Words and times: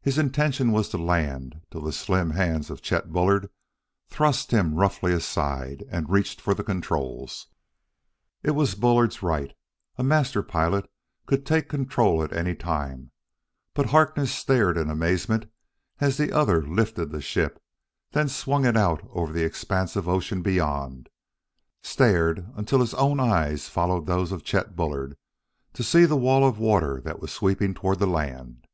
His 0.00 0.16
intention 0.16 0.72
was 0.72 0.88
to 0.88 0.96
land, 0.96 1.60
till 1.70 1.82
the 1.82 1.92
slim 1.92 2.30
hands 2.30 2.70
of 2.70 2.80
Chet 2.80 3.12
Bullard 3.12 3.50
thrust 4.08 4.52
him 4.52 4.74
roughly 4.74 5.12
aside 5.12 5.84
and 5.90 6.08
reached 6.08 6.40
for 6.40 6.54
the 6.54 6.64
controls. 6.64 7.48
It 8.42 8.52
was 8.52 8.74
Bullard's 8.74 9.22
right 9.22 9.52
a 9.98 10.02
master 10.02 10.42
pilot 10.42 10.90
could 11.26 11.44
take 11.44 11.68
control 11.68 12.22
at 12.22 12.32
any 12.32 12.54
time 12.54 13.10
but 13.74 13.84
Harkness 13.90 14.34
stared 14.34 14.78
in 14.78 14.88
amazement 14.88 15.44
as 16.00 16.16
the 16.16 16.32
other 16.32 16.66
lifted 16.66 17.10
the 17.10 17.20
ship, 17.20 17.62
then 18.12 18.28
swung 18.30 18.64
it 18.64 18.78
out 18.78 19.06
over 19.12 19.30
the 19.30 19.44
expanse 19.44 19.94
of 19.94 20.08
ocean 20.08 20.40
beyond 20.40 21.10
stared 21.82 22.48
until 22.56 22.80
his 22.80 22.94
own 22.94 23.20
eyes 23.20 23.68
followed 23.68 24.06
those 24.06 24.32
of 24.32 24.42
Chet 24.42 24.74
Bullard 24.74 25.18
to 25.74 25.82
see 25.84 26.06
the 26.06 26.16
wall 26.16 26.48
of 26.48 26.58
water 26.58 26.98
that 27.02 27.20
was 27.20 27.30
sweeping 27.30 27.74
toward 27.74 27.98
the 27.98 28.06
land. 28.06 28.64